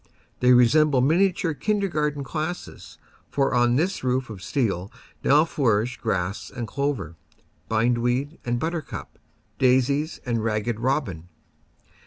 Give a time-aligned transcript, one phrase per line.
[0.39, 2.97] They resemble miniature kindergarten classes,
[3.29, 4.91] for on this roof of steel
[5.23, 7.17] now flourish grass and clover,
[7.69, 9.19] bindweed and buttercup,
[9.59, 11.27] daisies and Ragged Robin.